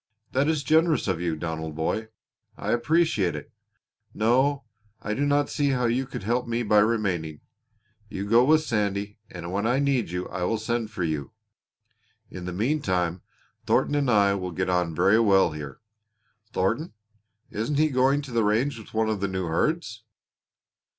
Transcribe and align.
"That 0.31 0.47
is 0.47 0.63
generous 0.63 1.07
of 1.07 1.21
you, 1.21 1.35
Donald 1.35 1.75
boy. 1.75 2.07
I 2.57 2.71
appreciate 2.71 3.35
it. 3.35 3.51
No, 4.15 4.63
I 4.99 5.13
do 5.13 5.27
not 5.27 5.51
see 5.51 5.69
how 5.69 5.85
you 5.85 6.07
could 6.07 6.23
help 6.23 6.47
me 6.47 6.63
by 6.63 6.79
remaining. 6.79 7.41
You 8.09 8.27
go 8.27 8.43
with 8.43 8.63
Sandy 8.63 9.19
and 9.29 9.51
when 9.51 9.67
I 9.67 9.77
need 9.77 10.09
you 10.09 10.27
I 10.29 10.41
will 10.45 10.57
send 10.57 10.89
for 10.89 11.03
you. 11.03 11.33
In 12.31 12.45
the 12.45 12.51
meantime 12.51 13.21
Thornton 13.67 13.93
and 13.93 14.09
I 14.09 14.33
will 14.33 14.49
get 14.49 14.71
on 14.71 14.95
very 14.95 15.19
well 15.19 15.51
here." 15.51 15.79
"Thornton! 16.51 16.93
Isn't 17.51 17.77
he 17.77 17.89
going 17.89 18.23
to 18.23 18.31
the 18.31 18.43
range 18.43 18.79
with 18.79 18.95
one 18.95 19.07
of 19.07 19.19
the 19.19 19.27
new 19.27 19.45
herds?" 19.45 20.03